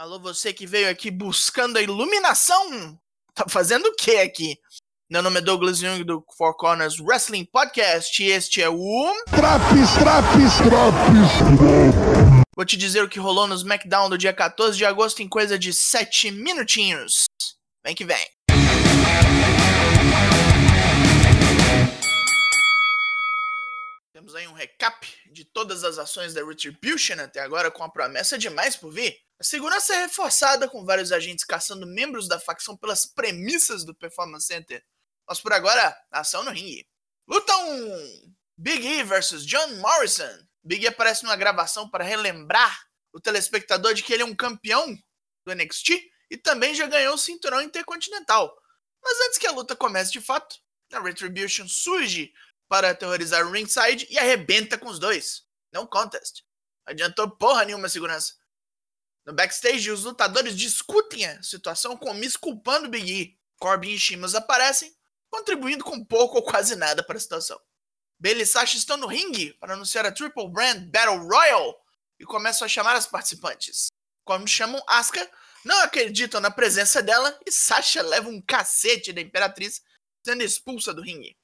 [0.00, 2.98] Alô, você que veio aqui buscando a iluminação?
[3.34, 4.58] Tá fazendo o que aqui?
[5.10, 9.14] Meu nome é Douglas Young do Four Corners Wrestling Podcast e este é o.
[9.26, 12.44] Traps, traps, traps!
[12.56, 15.58] Vou te dizer o que rolou no SmackDown do dia 14 de agosto em coisa
[15.58, 17.26] de 7 minutinhos.
[17.84, 18.26] Vem que vem.
[24.14, 28.38] Temos aí um recap de todas as ações da Retribution até agora, com a promessa
[28.38, 29.14] de mais por vir.
[29.40, 34.46] A segurança é reforçada, com vários agentes caçando membros da facção pelas premissas do Performance
[34.46, 34.84] Center.
[35.26, 36.86] Mas por agora, ação no ringue.
[37.26, 40.46] Luta 1: Big E versus John Morrison.
[40.62, 44.94] Big E aparece numa gravação para relembrar o telespectador de que ele é um campeão
[45.46, 48.54] do NXT e também já ganhou o cinturão intercontinental.
[49.02, 50.54] Mas antes que a luta comece de fato,
[50.92, 52.30] a Retribution surge
[52.68, 55.46] para aterrorizar o ringside e arrebenta com os dois.
[55.72, 56.42] Não contest.
[56.84, 58.39] Adiantou porra nenhuma segurança.
[59.26, 63.38] No backstage, os lutadores discutem a situação com Miss culpando Big E.
[63.58, 64.94] Corbin e Shimas aparecem,
[65.30, 67.60] contribuindo com pouco ou quase nada para a situação.
[68.18, 71.74] Bailey e Sasha estão no ringue para anunciar a Triple Brand Battle Royal
[72.18, 73.88] e começam a chamar as participantes.
[74.24, 75.30] Quando chamam Asuka,
[75.64, 79.82] não acreditam na presença dela e Sasha leva um cacete da Imperatriz,
[80.24, 81.36] sendo expulsa do ringue.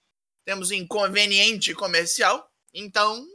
[0.45, 2.51] Temos um inconveniente comercial.
[2.73, 3.27] Então,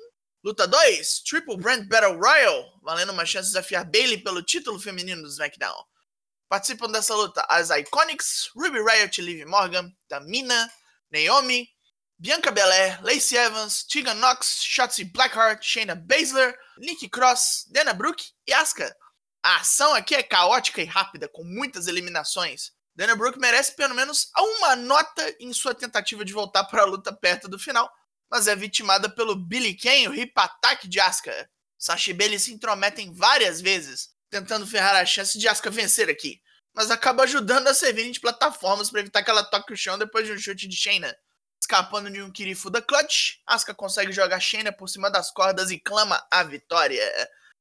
[0.43, 5.21] luta 2, Triple Brand Battle Royal, valendo uma chance de desafiar Bailey pelo título feminino
[5.21, 5.85] do SmackDown.
[6.49, 10.71] Participam dessa luta as Iconics, Ruby Riot, Liv Morgan, Tamina,
[11.11, 11.69] Naomi,
[12.17, 18.53] Bianca Belair, Lacey Evans, Tegan Knox, Shotzi Blackheart, Shayna Baszler, Nikki Cross, Dana Brooke e
[18.53, 18.95] Asuka.
[19.43, 22.71] A ação aqui é caótica e rápida, com muitas eliminações.
[22.95, 27.11] Dana Brooke merece pelo menos uma nota em sua tentativa de voltar para a luta
[27.13, 27.91] perto do final,
[28.31, 31.49] mas é vitimada pelo Billy Kane, o hip attack de Asuka.
[31.77, 36.41] Sasha Bailey se intrometem várias vezes, tentando ferrar a chance de Asuka vencer aqui,
[36.73, 40.25] mas acaba ajudando a servir de plataformas para evitar que ela toque o chão depois
[40.25, 41.13] de um chute de Shayna.
[41.59, 45.77] Escapando de um Kirifu da Clutch, Asuka consegue jogar Shayna por cima das cordas e
[45.77, 47.03] clama a vitória.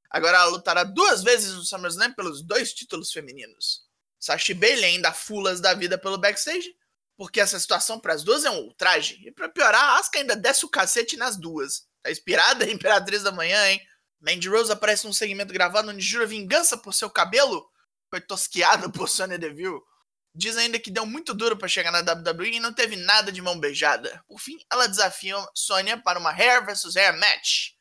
[0.08, 3.82] Agora ela lutará duas vezes no SummerSlam pelos dois títulos femininos.
[4.18, 6.74] Sasha Bailey ainda fulas da vida pelo backstage,
[7.20, 9.20] porque essa situação para as duas é um ultraje.
[9.26, 11.86] E para piorar, a Asuka ainda desce o cacete nas duas.
[12.02, 13.78] Tá inspirada a Imperatriz da Manhã, hein?
[14.18, 17.70] Mandy Rose aparece num segmento gravado onde jura vingança por seu cabelo.
[18.08, 19.82] Foi tosqueado por Sonya Deville.
[20.34, 23.42] Diz ainda que deu muito duro para chegar na WWE e não teve nada de
[23.42, 24.24] mão beijada.
[24.26, 27.72] Por fim, ela desafia Sonya para uma hair versus hair match.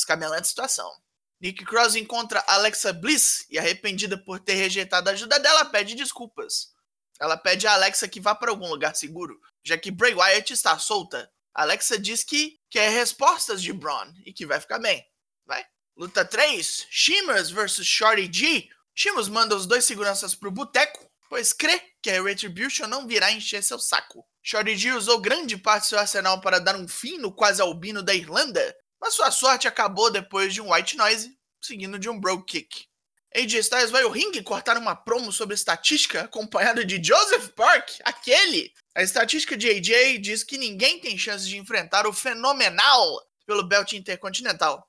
[0.00, 0.90] Escabelante situação.
[1.38, 6.79] Nick Cross encontra Alexa Bliss e, arrependida por ter rejeitado a ajuda dela, pede desculpas.
[7.20, 10.78] Ela pede a Alexa que vá para algum lugar seguro, já que Bray Wyatt está
[10.78, 11.30] solta.
[11.54, 15.04] Alexa diz que quer respostas de Braun e que vai ficar bem.
[15.46, 15.64] Vai.
[15.96, 18.68] Luta 3: Shimmers vs Shorty G.
[18.94, 23.62] Shimmers manda os dois seguranças pro boteco, pois crê que a Retribution não virá encher
[23.62, 24.26] seu saco.
[24.42, 28.02] Shorty G usou grande parte do seu arsenal para dar um fim no quase albino
[28.02, 32.44] da Irlanda, mas sua sorte acabou depois de um white noise, seguindo de um broke
[32.46, 32.89] kick.
[33.34, 38.72] AJ Styles vai ao ringue cortar uma promo sobre estatística acompanhado de Joseph Park, aquele.
[38.92, 43.92] A estatística de AJ diz que ninguém tem chance de enfrentar o fenomenal pelo belt
[43.92, 44.84] intercontinental.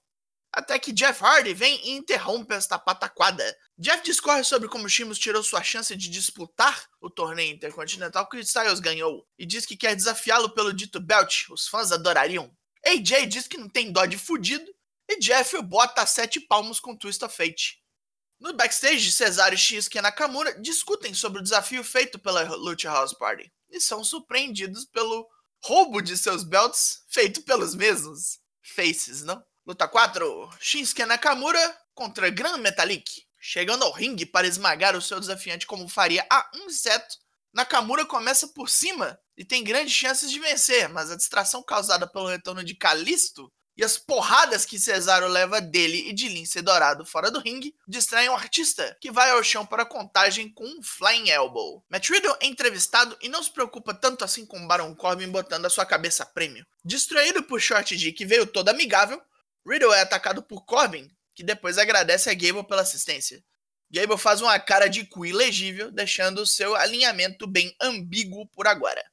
[0.51, 3.57] Até que Jeff Hardy vem e interrompe esta pataquada.
[3.77, 8.79] Jeff discorre sobre como Sheamus tirou sua chance de disputar o torneio intercontinental que Styles
[8.79, 11.45] ganhou e diz que quer desafiá-lo pelo dito belt.
[11.51, 12.51] Os fãs adorariam.
[12.85, 14.69] AJ diz que não tem dó de fudido
[15.07, 17.80] e Jeff bota sete palmos com Twist of Fate.
[18.41, 23.53] No backstage, Cesaro, X e Nakamura discutem sobre o desafio feito pela Lucha House Party
[23.69, 25.29] e são surpreendidos pelo
[25.63, 29.43] roubo de seus belts feito pelos mesmos faces, não?
[29.63, 33.27] Luta 4: Shinsuke Nakamura contra Gran Metalik.
[33.39, 37.17] Chegando ao ringue para esmagar o seu desafiante como faria a um inseto,
[37.53, 42.27] Nakamura começa por cima e tem grandes chances de vencer, mas a distração causada pelo
[42.27, 47.31] retorno de Kalisto e as porradas que Cesaro leva dele e de Lince Dourado fora
[47.31, 51.83] do ringue distraem o artista, que vai ao chão para contagem com um Flying Elbow.
[51.89, 55.69] Matt Riddle é entrevistado e não se preocupa tanto assim com Baron Corbin botando a
[55.71, 56.63] sua cabeça a prêmio.
[56.85, 59.19] Distraído por Short G, que veio todo amigável,
[59.67, 63.43] Riddle é atacado por Corbin, que depois agradece a Gable pela assistência.
[63.89, 69.03] Gable faz uma cara de cu ilegível, deixando o seu alinhamento bem ambíguo por agora.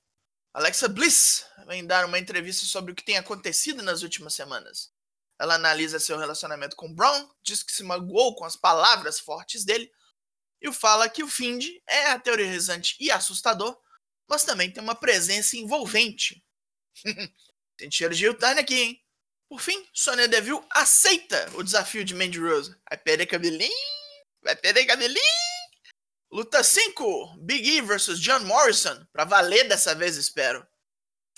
[0.53, 4.91] Alexa Bliss vem dar uma entrevista sobre o que tem acontecido nas últimas semanas.
[5.39, 9.91] Ela analisa seu relacionamento com Brown, diz que se magoou com as palavras fortes dele
[10.61, 13.79] e fala que o Find é aterrorizante e assustador,
[14.29, 16.45] mas também tem uma presença envolvente.
[17.77, 19.05] tem cheiro de Utane aqui, hein?
[19.49, 22.77] Por fim, Sonya Deville aceita o desafio de Mandy Rose.
[22.91, 23.99] Aí perde a cabelinho
[24.43, 25.58] Vai perder cabelinho.
[26.31, 30.67] Luta 5, Big E versus John Morrison, pra valer dessa vez, espero.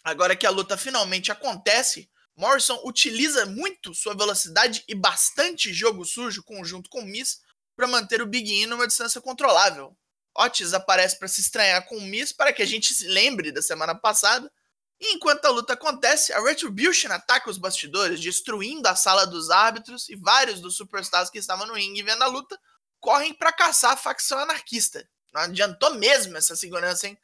[0.03, 6.43] Agora que a luta finalmente acontece, Morrison utiliza muito sua velocidade e bastante jogo sujo
[6.43, 7.41] conjunto com Miss
[7.77, 9.97] para manter o Big E numa distância controlável.
[10.37, 13.63] Otis aparece para se estranhar com o Miss para que a gente se lembre da
[13.63, 14.51] semana passada.
[14.99, 20.09] E enquanto a luta acontece, a Retribution ataca os bastidores, destruindo a sala dos árbitros
[20.09, 22.59] e vários dos superstars que estavam no ringue vendo a luta
[23.01, 25.09] correm para caçar a facção anarquista.
[25.33, 27.19] Não adiantou mesmo essa segurança, hein?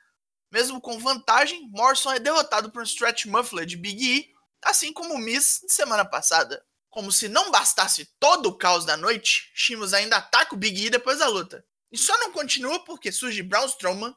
[0.51, 5.15] Mesmo com vantagem, Morrison é derrotado por um stretch muffler de Big E, assim como
[5.15, 6.65] o Miz de semana passada.
[6.89, 10.91] Como se não bastasse todo o caos da noite, Shimos ainda ataca o Big E
[10.91, 11.65] depois da luta.
[11.91, 14.17] E só não continua porque surge Braun Strowman,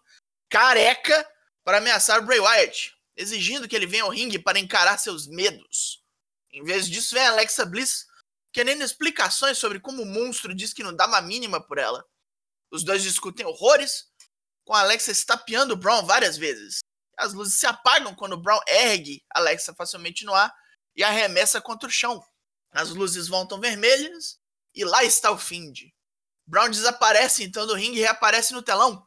[0.50, 1.28] careca,
[1.64, 6.02] para ameaçar Bray Wyatt, exigindo que ele venha ao ringue para encarar seus medos.
[6.52, 8.08] Em vez disso, vem Alexa Bliss,
[8.52, 12.04] querendo explicações sobre como o monstro diz que não dá uma mínima por ela.
[12.72, 14.06] Os dois discutem horrores,
[14.66, 16.80] com Alexa estapeando Brown várias vezes.
[17.18, 20.54] As luzes se apagam quando Brown ergue Alexa facilmente no ar
[20.96, 22.24] e arremessa contra o chão.
[22.72, 24.40] As luzes voltam vermelhas
[24.74, 25.92] e lá está o Find.
[26.48, 29.06] Brown desaparece então do ringue e reaparece no telão.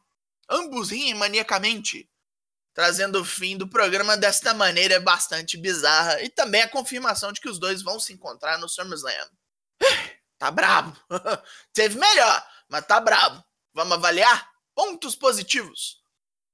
[0.49, 2.09] Ambos riem maniacamente,
[2.73, 7.49] trazendo o fim do programa desta maneira bastante bizarra e também a confirmação de que
[7.49, 9.29] os dois vão se encontrar no SummerSlam.
[10.39, 10.97] tá brabo.
[11.73, 13.43] Teve melhor, mas tá brabo.
[13.73, 14.51] Vamos avaliar?
[14.75, 16.01] Pontos positivos.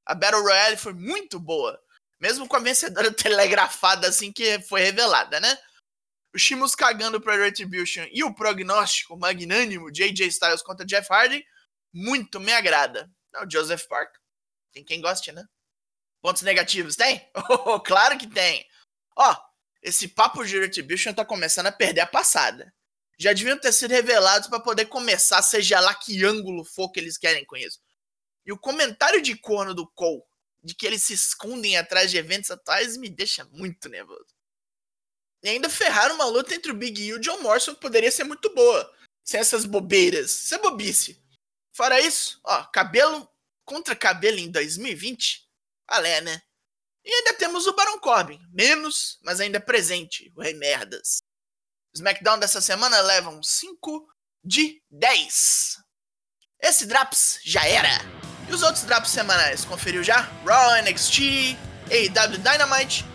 [0.06, 1.80] A Battle Royale foi muito boa,
[2.20, 5.58] mesmo com a vencedora telegrafada assim que foi revelada, né?
[6.34, 11.44] O Shimus cagando pra Retribution e o prognóstico magnânimo de AJ Styles contra Jeff Hardy
[11.94, 13.10] muito me agrada.
[13.42, 14.16] o Joseph Park.
[14.72, 15.44] Tem quem goste, né?
[16.22, 17.30] Pontos negativos tem?
[17.66, 18.68] Oh, claro que tem.
[19.16, 19.36] Ó,
[19.82, 22.74] esse papo de Retribution tá começando a perder a passada.
[23.18, 27.18] Já deviam ter sido revelados para poder começar, seja lá que ângulo for que eles
[27.18, 27.80] querem com isso.
[28.46, 30.24] E o comentário de corno do Cole,
[30.64, 34.34] de que eles se escondem atrás de eventos atuais, me deixa muito nervoso.
[35.44, 38.12] E ainda ferraram uma luta entre o Big E e o John Morrison que poderia
[38.12, 38.94] ser muito boa.
[39.24, 40.32] Sem essas bobeiras.
[40.32, 41.22] Isso é bobice.
[41.74, 43.30] Fora isso, ó, cabelo
[43.64, 45.49] contra cabelo em 2020
[45.90, 46.42] Alé, né?
[47.04, 51.18] E ainda temos o Baron Corbin, menos, mas ainda presente, o Rei Merdas.
[51.96, 54.08] SmackDown dessa semana leva um 5
[54.44, 55.78] de 10.
[56.62, 57.90] Esse Draps já era.
[58.48, 60.22] E os outros Draps semanais, conferiu já?
[60.46, 61.58] Raw, NXT,
[61.90, 63.06] AEW Dynamite,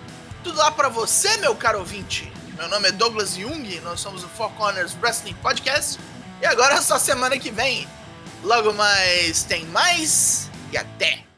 [0.42, 2.32] tudo lá para você, meu caro ouvinte.
[2.56, 6.00] Meu nome é Douglas Jung, nós somos o Four Corners Wrestling Podcast.
[6.40, 7.88] E agora é só semana que vem.
[8.42, 11.33] Logo mais tem mais e até!